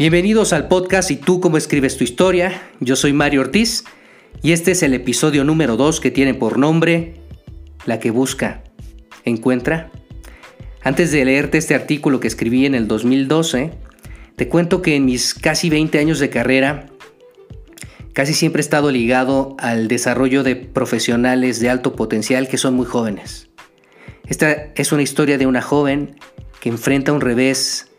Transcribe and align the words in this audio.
Bienvenidos 0.00 0.54
al 0.54 0.66
podcast 0.66 1.10
y 1.10 1.16
tú 1.16 1.42
cómo 1.42 1.58
escribes 1.58 1.98
tu 1.98 2.04
historia. 2.04 2.62
Yo 2.80 2.96
soy 2.96 3.12
Mario 3.12 3.42
Ortiz 3.42 3.84
y 4.42 4.52
este 4.52 4.70
es 4.70 4.82
el 4.82 4.94
episodio 4.94 5.44
número 5.44 5.76
2 5.76 6.00
que 6.00 6.10
tiene 6.10 6.32
por 6.32 6.56
nombre 6.56 7.16
La 7.84 7.98
que 7.98 8.10
busca, 8.10 8.62
encuentra. 9.26 9.90
Antes 10.82 11.12
de 11.12 11.22
leerte 11.26 11.58
este 11.58 11.74
artículo 11.74 12.18
que 12.18 12.28
escribí 12.28 12.64
en 12.64 12.74
el 12.74 12.88
2012, 12.88 13.72
te 14.36 14.48
cuento 14.48 14.80
que 14.80 14.96
en 14.96 15.04
mis 15.04 15.34
casi 15.34 15.68
20 15.68 15.98
años 15.98 16.18
de 16.18 16.30
carrera, 16.30 16.86
casi 18.14 18.32
siempre 18.32 18.60
he 18.60 18.64
estado 18.64 18.90
ligado 18.90 19.54
al 19.58 19.86
desarrollo 19.86 20.42
de 20.42 20.56
profesionales 20.56 21.60
de 21.60 21.68
alto 21.68 21.94
potencial 21.94 22.48
que 22.48 22.56
son 22.56 22.72
muy 22.72 22.86
jóvenes. 22.86 23.50
Esta 24.26 24.72
es 24.76 24.92
una 24.92 25.02
historia 25.02 25.36
de 25.36 25.46
una 25.46 25.60
joven 25.60 26.16
que 26.58 26.70
enfrenta 26.70 27.12
un 27.12 27.20
revés 27.20 27.89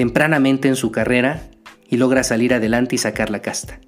tempranamente 0.00 0.66
en 0.66 0.76
su 0.76 0.90
carrera 0.90 1.50
y 1.86 1.98
logra 1.98 2.24
salir 2.24 2.54
adelante 2.54 2.94
y 2.94 2.98
sacar 2.98 3.28
la 3.28 3.42
casta. 3.42 3.80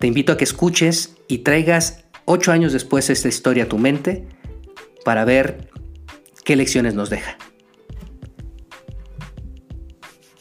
Te 0.00 0.08
invito 0.08 0.32
a 0.32 0.36
que 0.36 0.42
escuches 0.42 1.14
y 1.28 1.38
traigas 1.44 2.02
ocho 2.24 2.50
años 2.50 2.72
después 2.72 3.08
esta 3.08 3.28
historia 3.28 3.62
a 3.62 3.68
tu 3.68 3.78
mente 3.78 4.26
para 5.04 5.24
ver 5.24 5.70
qué 6.44 6.56
lecciones 6.56 6.94
nos 6.94 7.08
deja. 7.08 7.38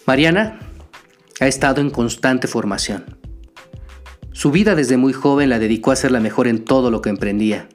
Mariana 0.08 0.58
ha 1.40 1.48
estado 1.48 1.80
en 1.80 1.92
constante 1.92 2.48
formación. 2.48 3.20
Su 4.32 4.50
vida 4.50 4.74
desde 4.74 4.98
muy 4.98 5.14
joven 5.14 5.52
la 5.52 5.60
dedicó 5.60 5.92
a 5.92 5.96
ser 5.96 6.10
la 6.12 6.22
mejor 6.22 6.48
en 6.48 6.66
todo 6.66 6.90
lo 6.90 7.04
que 7.04 7.12
emprendía. 7.12 7.70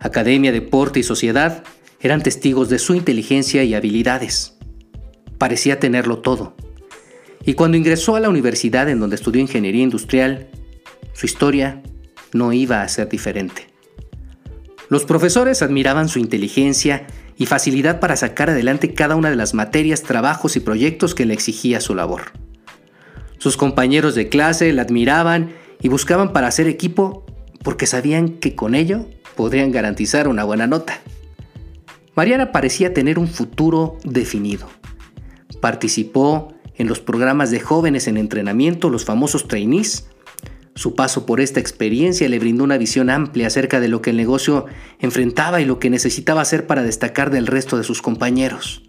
Academia, 0.00 0.50
deporte 0.50 0.98
y 0.98 1.02
sociedad 1.02 1.62
eran 2.00 2.22
testigos 2.22 2.70
de 2.70 2.78
su 2.78 2.94
inteligencia 2.94 3.64
y 3.64 3.74
habilidades 3.74 4.56
parecía 5.42 5.80
tenerlo 5.80 6.20
todo. 6.20 6.54
Y 7.44 7.54
cuando 7.54 7.76
ingresó 7.76 8.14
a 8.14 8.20
la 8.20 8.28
universidad 8.28 8.88
en 8.88 9.00
donde 9.00 9.16
estudió 9.16 9.40
ingeniería 9.40 9.82
industrial, 9.82 10.46
su 11.14 11.26
historia 11.26 11.82
no 12.32 12.52
iba 12.52 12.80
a 12.80 12.88
ser 12.88 13.08
diferente. 13.08 13.66
Los 14.88 15.04
profesores 15.04 15.60
admiraban 15.60 16.08
su 16.08 16.20
inteligencia 16.20 17.08
y 17.36 17.46
facilidad 17.46 17.98
para 17.98 18.14
sacar 18.14 18.50
adelante 18.50 18.94
cada 18.94 19.16
una 19.16 19.30
de 19.30 19.34
las 19.34 19.52
materias, 19.52 20.04
trabajos 20.04 20.54
y 20.54 20.60
proyectos 20.60 21.12
que 21.12 21.26
le 21.26 21.34
exigía 21.34 21.80
su 21.80 21.96
labor. 21.96 22.30
Sus 23.38 23.56
compañeros 23.56 24.14
de 24.14 24.28
clase 24.28 24.72
la 24.72 24.82
admiraban 24.82 25.54
y 25.80 25.88
buscaban 25.88 26.32
para 26.32 26.46
hacer 26.46 26.68
equipo 26.68 27.26
porque 27.64 27.86
sabían 27.88 28.28
que 28.28 28.54
con 28.54 28.76
ello 28.76 29.06
podrían 29.34 29.72
garantizar 29.72 30.28
una 30.28 30.44
buena 30.44 30.68
nota. 30.68 31.00
Mariana 32.14 32.52
parecía 32.52 32.94
tener 32.94 33.18
un 33.18 33.26
futuro 33.26 33.98
definido. 34.04 34.68
Participó 35.62 36.52
en 36.74 36.88
los 36.88 36.98
programas 36.98 37.52
de 37.52 37.60
jóvenes 37.60 38.08
en 38.08 38.16
entrenamiento, 38.16 38.90
los 38.90 39.04
famosos 39.04 39.46
trainees. 39.46 40.08
Su 40.74 40.96
paso 40.96 41.24
por 41.24 41.40
esta 41.40 41.60
experiencia 41.60 42.28
le 42.28 42.40
brindó 42.40 42.64
una 42.64 42.78
visión 42.78 43.08
amplia 43.10 43.46
acerca 43.46 43.78
de 43.78 43.86
lo 43.86 44.02
que 44.02 44.10
el 44.10 44.16
negocio 44.16 44.66
enfrentaba 44.98 45.60
y 45.60 45.64
lo 45.64 45.78
que 45.78 45.88
necesitaba 45.88 46.40
hacer 46.40 46.66
para 46.66 46.82
destacar 46.82 47.30
del 47.30 47.46
resto 47.46 47.78
de 47.78 47.84
sus 47.84 48.02
compañeros. 48.02 48.82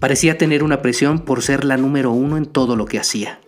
Parecía 0.00 0.36
tener 0.36 0.64
una 0.64 0.82
presión 0.82 1.20
por 1.20 1.42
ser 1.42 1.64
la 1.64 1.76
número 1.76 2.10
uno 2.10 2.36
en 2.36 2.46
todo 2.46 2.74
lo 2.74 2.86
que 2.86 2.98
hacía. 2.98 3.38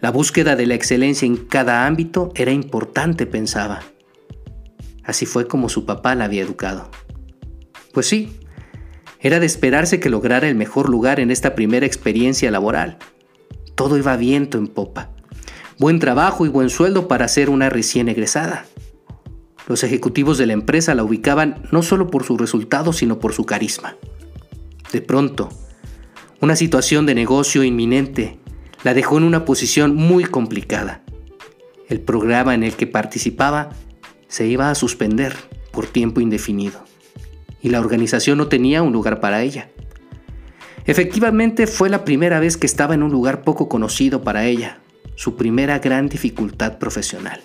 La 0.00 0.10
búsqueda 0.10 0.56
de 0.56 0.66
la 0.66 0.74
excelencia 0.74 1.24
en 1.24 1.36
cada 1.36 1.86
ámbito 1.86 2.32
era 2.34 2.52
importante, 2.52 3.24
pensaba. 3.24 3.80
Así 5.02 5.24
fue 5.24 5.48
como 5.48 5.70
su 5.70 5.86
papá 5.86 6.14
la 6.16 6.26
había 6.26 6.42
educado. 6.42 6.90
Pues 7.94 8.08
sí, 8.08 8.40
era 9.24 9.40
de 9.40 9.46
esperarse 9.46 10.00
que 10.00 10.10
lograra 10.10 10.46
el 10.48 10.54
mejor 10.54 10.90
lugar 10.90 11.18
en 11.18 11.30
esta 11.30 11.54
primera 11.54 11.86
experiencia 11.86 12.50
laboral. 12.50 12.98
Todo 13.74 13.96
iba 13.96 14.18
viento 14.18 14.58
en 14.58 14.66
popa. 14.66 15.12
Buen 15.78 15.98
trabajo 15.98 16.44
y 16.44 16.50
buen 16.50 16.68
sueldo 16.68 17.08
para 17.08 17.26
ser 17.26 17.48
una 17.48 17.70
recién 17.70 18.10
egresada. 18.10 18.66
Los 19.66 19.82
ejecutivos 19.82 20.36
de 20.36 20.44
la 20.44 20.52
empresa 20.52 20.94
la 20.94 21.04
ubicaban 21.04 21.62
no 21.72 21.82
solo 21.82 22.08
por 22.08 22.24
sus 22.24 22.38
resultados, 22.38 22.98
sino 22.98 23.18
por 23.18 23.32
su 23.32 23.46
carisma. 23.46 23.96
De 24.92 25.00
pronto, 25.00 25.48
una 26.42 26.54
situación 26.54 27.06
de 27.06 27.14
negocio 27.14 27.64
inminente 27.64 28.38
la 28.82 28.92
dejó 28.92 29.16
en 29.16 29.24
una 29.24 29.46
posición 29.46 29.96
muy 29.96 30.24
complicada. 30.24 31.02
El 31.88 32.00
programa 32.02 32.54
en 32.54 32.62
el 32.62 32.74
que 32.74 32.86
participaba 32.86 33.70
se 34.28 34.46
iba 34.46 34.68
a 34.68 34.74
suspender 34.74 35.34
por 35.72 35.86
tiempo 35.86 36.20
indefinido 36.20 36.84
y 37.64 37.70
la 37.70 37.80
organización 37.80 38.36
no 38.36 38.46
tenía 38.46 38.82
un 38.82 38.92
lugar 38.92 39.20
para 39.20 39.42
ella. 39.42 39.70
Efectivamente 40.84 41.66
fue 41.66 41.88
la 41.88 42.04
primera 42.04 42.38
vez 42.38 42.58
que 42.58 42.66
estaba 42.66 42.92
en 42.92 43.02
un 43.02 43.10
lugar 43.10 43.42
poco 43.42 43.70
conocido 43.70 44.22
para 44.22 44.44
ella, 44.44 44.80
su 45.16 45.34
primera 45.36 45.78
gran 45.78 46.10
dificultad 46.10 46.76
profesional. 46.76 47.40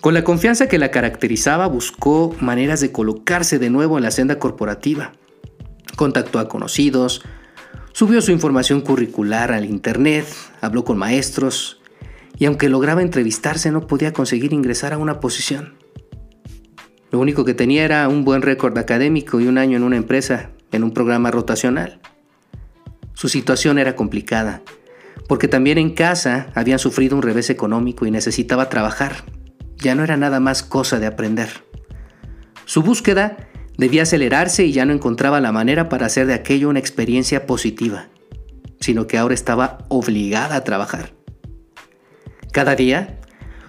Con 0.00 0.14
la 0.14 0.24
confianza 0.24 0.66
que 0.66 0.80
la 0.80 0.90
caracterizaba, 0.90 1.68
buscó 1.68 2.34
maneras 2.40 2.80
de 2.80 2.90
colocarse 2.90 3.60
de 3.60 3.70
nuevo 3.70 3.98
en 3.98 4.02
la 4.02 4.10
senda 4.10 4.40
corporativa. 4.40 5.12
Contactó 5.94 6.40
a 6.40 6.48
conocidos, 6.48 7.22
subió 7.92 8.20
su 8.20 8.32
información 8.32 8.80
curricular 8.80 9.52
al 9.52 9.64
Internet, 9.64 10.26
habló 10.60 10.84
con 10.84 10.98
maestros, 10.98 11.80
y 12.36 12.46
aunque 12.46 12.68
lograba 12.68 13.00
entrevistarse 13.00 13.70
no 13.70 13.86
podía 13.86 14.12
conseguir 14.12 14.52
ingresar 14.52 14.92
a 14.92 14.98
una 14.98 15.20
posición. 15.20 15.81
Lo 17.12 17.20
único 17.20 17.44
que 17.44 17.52
tenía 17.52 17.84
era 17.84 18.08
un 18.08 18.24
buen 18.24 18.40
récord 18.40 18.76
académico 18.78 19.38
y 19.38 19.46
un 19.46 19.58
año 19.58 19.76
en 19.76 19.82
una 19.82 19.96
empresa, 19.96 20.48
en 20.72 20.82
un 20.82 20.92
programa 20.92 21.30
rotacional. 21.30 22.00
Su 23.12 23.28
situación 23.28 23.78
era 23.78 23.94
complicada, 23.96 24.62
porque 25.28 25.46
también 25.46 25.76
en 25.76 25.90
casa 25.90 26.46
habían 26.54 26.78
sufrido 26.78 27.14
un 27.14 27.22
revés 27.22 27.50
económico 27.50 28.06
y 28.06 28.10
necesitaba 28.10 28.70
trabajar. 28.70 29.26
Ya 29.76 29.94
no 29.94 30.02
era 30.04 30.16
nada 30.16 30.40
más 30.40 30.62
cosa 30.62 30.98
de 30.98 31.06
aprender. 31.06 31.50
Su 32.64 32.82
búsqueda 32.82 33.36
debía 33.76 34.04
acelerarse 34.04 34.64
y 34.64 34.72
ya 34.72 34.86
no 34.86 34.94
encontraba 34.94 35.38
la 35.42 35.52
manera 35.52 35.90
para 35.90 36.06
hacer 36.06 36.26
de 36.26 36.34
aquello 36.34 36.70
una 36.70 36.78
experiencia 36.78 37.44
positiva, 37.46 38.08
sino 38.80 39.06
que 39.06 39.18
ahora 39.18 39.34
estaba 39.34 39.84
obligada 39.88 40.56
a 40.56 40.64
trabajar. 40.64 41.12
Cada 42.52 42.74
día 42.74 43.20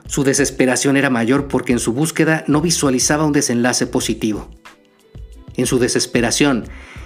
su 0.08 0.24
desesperación 0.24 0.98
era 0.98 1.10
mayor 1.10 1.48
porque 1.48 1.74
en 1.74 1.80
su 1.80 1.94
búsqueda 1.94 2.44
no 2.48 2.62
visualizaba 2.62 3.26
un 3.26 3.34
desenlace 3.34 3.88
positivo. 3.88 4.50
En 5.56 5.66
su 5.66 5.80
desesperación, 5.80 6.66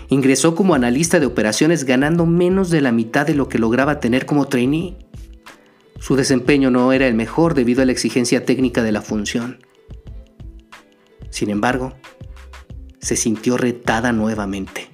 ingresó 0.09 0.55
como 0.55 0.73
analista 0.73 1.19
de 1.19 1.25
operaciones 1.25 1.83
ganando 1.83 2.25
menos 2.25 2.69
de 2.69 2.81
la 2.81 2.91
mitad 2.91 3.25
de 3.25 3.35
lo 3.35 3.49
que 3.49 3.59
lograba 3.59 3.99
tener 3.99 4.25
como 4.25 4.47
trainee. 4.47 4.97
Su 5.99 6.15
desempeño 6.15 6.71
no 6.71 6.91
era 6.91 7.07
el 7.07 7.13
mejor 7.13 7.53
debido 7.53 7.81
a 7.81 7.85
la 7.85 7.91
exigencia 7.91 8.45
técnica 8.45 8.83
de 8.83 8.91
la 8.91 9.01
función. 9.01 9.59
Sin 11.29 11.49
embargo, 11.49 11.95
se 12.99 13.15
sintió 13.15 13.57
retada 13.57 14.11
nuevamente. 14.11 14.89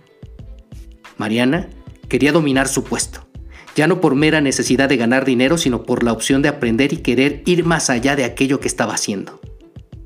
Mariana 1.17 1.69
quería 2.09 2.31
dominar 2.31 2.67
su 2.67 2.83
puesto 2.83 3.27
ya 3.75 3.87
no 3.87 4.01
por 4.01 4.15
mera 4.15 4.41
necesidad 4.41 4.89
de 4.89 4.97
ganar 4.97 5.25
dinero, 5.25 5.57
sino 5.57 5.83
por 5.83 6.03
la 6.03 6.13
opción 6.13 6.41
de 6.41 6.49
aprender 6.49 6.93
y 6.93 6.97
querer 6.97 7.43
ir 7.45 7.65
más 7.65 7.89
allá 7.89 8.15
de 8.15 8.25
aquello 8.25 8.59
que 8.59 8.67
estaba 8.67 8.93
haciendo. 8.93 9.39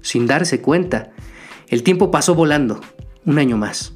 Sin 0.01 0.28
darse 0.28 0.61
cuenta, 0.61 1.11
el 1.67 1.83
tiempo 1.83 2.11
pasó 2.11 2.33
volando, 2.33 2.81
un 3.25 3.39
año 3.39 3.57
más, 3.57 3.94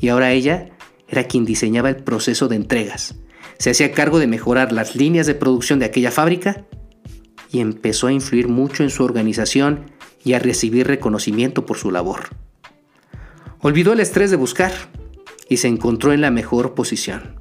y 0.00 0.08
ahora 0.08 0.32
ella 0.32 0.70
era 1.08 1.24
quien 1.24 1.44
diseñaba 1.44 1.88
el 1.88 1.96
proceso 1.96 2.48
de 2.48 2.56
entregas, 2.56 3.16
se 3.62 3.70
hacía 3.70 3.92
cargo 3.92 4.18
de 4.18 4.26
mejorar 4.26 4.72
las 4.72 4.96
líneas 4.96 5.28
de 5.28 5.36
producción 5.36 5.78
de 5.78 5.84
aquella 5.84 6.10
fábrica 6.10 6.64
y 7.52 7.60
empezó 7.60 8.08
a 8.08 8.12
influir 8.12 8.48
mucho 8.48 8.82
en 8.82 8.90
su 8.90 9.04
organización 9.04 9.92
y 10.24 10.32
a 10.32 10.40
recibir 10.40 10.88
reconocimiento 10.88 11.64
por 11.64 11.78
su 11.78 11.92
labor. 11.92 12.30
Olvidó 13.60 13.92
el 13.92 14.00
estrés 14.00 14.32
de 14.32 14.36
buscar 14.36 14.72
y 15.48 15.58
se 15.58 15.68
encontró 15.68 16.12
en 16.12 16.22
la 16.22 16.32
mejor 16.32 16.74
posición, 16.74 17.40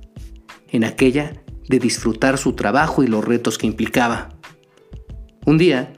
en 0.69 0.83
aquella 0.83 1.41
de 1.71 1.79
disfrutar 1.79 2.37
su 2.37 2.53
trabajo 2.53 3.01
y 3.01 3.07
los 3.07 3.25
retos 3.25 3.57
que 3.57 3.65
implicaba. 3.65 4.29
Un 5.45 5.57
día, 5.57 5.93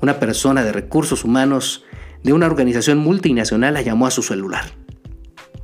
una 0.00 0.20
persona 0.20 0.62
de 0.62 0.70
recursos 0.70 1.24
humanos 1.24 1.84
de 2.22 2.32
una 2.32 2.46
organización 2.46 2.98
multinacional 2.98 3.74
la 3.74 3.82
llamó 3.82 4.06
a 4.06 4.12
su 4.12 4.22
celular. 4.22 4.66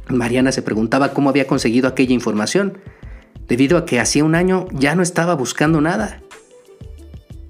Mariana 0.09 0.51
se 0.51 0.63
preguntaba 0.63 1.13
cómo 1.13 1.31
había 1.31 1.47
conseguido 1.47 1.89
aquella 1.89 2.15
información, 2.15 2.79
debido 3.47 3.79
a 3.79 3.85
que 3.85 4.01
hacía 4.01 4.25
un 4.25 4.35
año 4.35 4.67
ya 4.73 4.95
no 4.95 5.03
estaba 5.03 5.35
buscando 5.35 5.81
nada. 5.81 6.23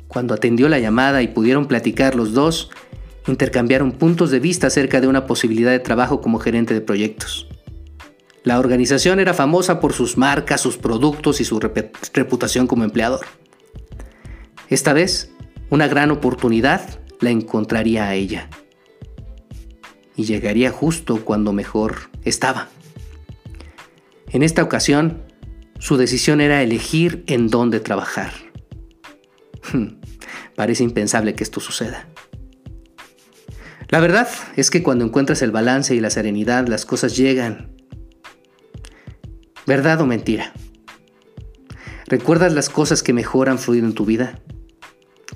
Cuando 0.09 0.35
atendió 0.35 0.69
la 0.69 0.79
llamada 0.79 1.23
y 1.23 1.29
pudieron 1.29 1.67
platicar 1.67 2.15
los 2.15 2.35
dos, 2.35 2.71
intercambiaron 3.27 3.93
puntos 3.93 4.31
de 4.31 4.41
vista 4.41 4.67
acerca 4.67 5.01
de 5.01 5.07
una 5.07 5.27
posibilidad 5.27 5.71
de 5.71 5.79
trabajo 5.79 6.21
como 6.21 6.39
gerente 6.39 6.75
de 6.75 6.81
proyectos. 6.81 7.49
La 8.45 8.59
organización 8.59 9.21
era 9.21 9.35
famosa 9.35 9.79
por 9.79 9.93
sus 9.93 10.17
marcas, 10.17 10.61
sus 10.61 10.77
productos 10.77 11.41
y 11.41 11.45
su 11.45 11.61
reputación 11.61 12.67
como 12.67 12.85
empleador. 12.85 13.27
Esta 14.69 14.93
vez, 14.93 15.31
una 15.71 15.87
gran 15.87 16.11
oportunidad 16.11 17.01
la 17.21 17.31
encontraría 17.31 18.09
a 18.09 18.15
ella. 18.15 18.49
Y 20.17 20.25
llegaría 20.25 20.71
justo 20.71 21.25
cuando 21.25 21.53
mejor 21.53 22.11
estaba. 22.25 22.69
En 24.31 24.43
esta 24.43 24.63
ocasión, 24.63 25.23
Su 25.83 25.97
decisión 25.97 26.41
era 26.41 26.63
elegir 26.63 27.25
en 27.27 27.49
dónde 27.49 27.81
trabajar. 27.81 28.33
Parece 30.55 30.85
impensable 30.85 31.35
que 31.35 31.43
esto 31.43 31.59
suceda. 31.59 32.07
La 33.89 33.99
verdad 33.99 34.29
es 34.55 34.71
que 34.71 34.85
cuando 34.85 35.05
encuentras 35.05 35.43
el 35.43 35.51
balance 35.51 35.93
y 35.97 35.99
la 35.99 36.11
serenidad, 36.11 36.69
las 36.69 36.87
cosas 36.87 37.17
llegan. 37.17 37.73
¿Verdad 39.67 40.01
o 40.01 40.07
mentira? 40.07 40.53
¿Recuerdas 42.07 42.53
las 42.53 42.69
cosas 42.69 43.03
que 43.03 43.13
mejor 43.13 43.49
han 43.49 43.59
fluido 43.59 43.87
en 43.87 43.95
tu 43.95 44.05
vida? 44.05 44.41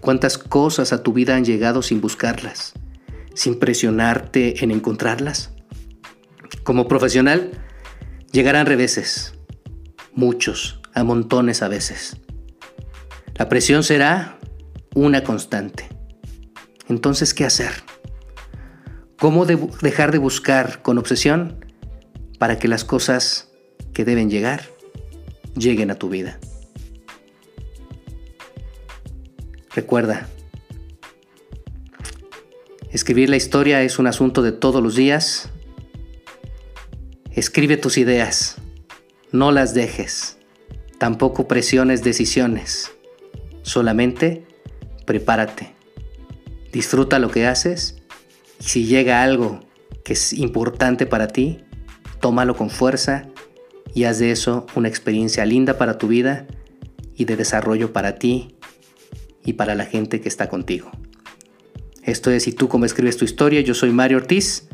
¿Cuántas 0.00 0.36
cosas 0.36 0.92
a 0.92 1.02
tu 1.02 1.12
vida 1.12 1.36
han 1.36 1.44
llegado 1.44 1.80
sin 1.80 2.00
buscarlas, 2.00 2.74
sin 3.34 3.58
presionarte 3.58 4.64
en 4.64 4.72
encontrarlas? 4.72 5.52
Como 6.64 6.88
profesional, 6.88 7.52
llegarán 8.32 8.66
reveses, 8.66 9.34
muchos, 10.12 10.80
a 10.92 11.04
montones 11.04 11.62
a 11.62 11.68
veces. 11.68 12.16
La 13.36 13.48
presión 13.48 13.84
será 13.84 14.38
una 14.94 15.22
constante. 15.22 15.88
Entonces, 16.88 17.32
¿qué 17.32 17.44
hacer? 17.44 17.70
¿Cómo 19.18 19.46
dejar 19.46 20.10
de 20.10 20.18
buscar 20.18 20.82
con 20.82 20.98
obsesión 20.98 21.64
para 22.38 22.58
que 22.58 22.68
las 22.68 22.84
cosas 22.84 23.45
que 23.96 24.04
deben 24.04 24.28
llegar 24.28 24.62
lleguen 25.56 25.90
a 25.90 25.94
tu 25.94 26.10
vida? 26.10 26.38
Recuerda, 29.74 30.28
escribir 32.92 33.30
la 33.30 33.36
historia 33.36 33.80
es 33.80 33.98
un 33.98 34.06
asunto 34.06 34.42
de 34.42 34.52
todos 34.52 34.82
los 34.82 34.96
días. 34.96 35.48
Escribe 37.32 37.78
tus 37.78 37.96
ideas, 37.96 38.56
no 39.32 39.50
las 39.50 39.72
dejes, 39.72 40.36
tampoco 40.98 41.48
presiones 41.48 42.04
decisiones, 42.04 42.92
solamente 43.62 44.46
prepárate, 45.06 45.74
disfruta 46.70 47.18
lo 47.18 47.30
que 47.30 47.46
haces 47.46 47.96
y 48.60 48.64
si 48.64 48.84
llega 48.84 49.22
algo 49.22 49.60
que 50.04 50.12
es 50.12 50.34
importante 50.34 51.06
para 51.06 51.28
ti, 51.28 51.64
tómalo 52.20 52.56
con 52.56 52.68
fuerza 52.68 53.30
y 53.94 54.04
haz 54.04 54.18
de 54.18 54.30
eso 54.30 54.66
una 54.74 54.88
experiencia 54.88 55.44
linda 55.44 55.76
para 55.78 55.98
tu 55.98 56.08
vida 56.08 56.46
y 57.16 57.24
de 57.24 57.36
desarrollo 57.36 57.92
para 57.92 58.18
ti 58.18 58.56
y 59.44 59.52
para 59.54 59.74
la 59.74 59.86
gente 59.86 60.20
que 60.20 60.28
está 60.28 60.48
contigo. 60.48 60.92
Esto 62.02 62.30
es, 62.30 62.44
si 62.44 62.52
tú 62.52 62.68
cómo 62.68 62.84
escribes 62.84 63.16
tu 63.16 63.24
historia, 63.24 63.62
yo 63.62 63.74
soy 63.74 63.90
Mario 63.90 64.18
Ortiz. 64.18 64.68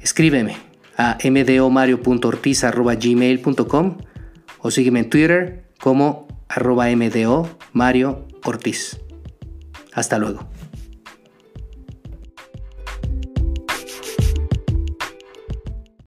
Escríbeme 0.00 0.56
a 0.96 1.18
mdomario.ortiz.gmail.com 1.22 3.98
o 4.60 4.70
sígueme 4.70 5.00
en 5.00 5.10
Twitter 5.10 5.64
como 5.80 6.26
arroba 6.48 6.86
mdo. 6.88 7.58
Hasta 9.92 10.18
luego. 10.18 10.48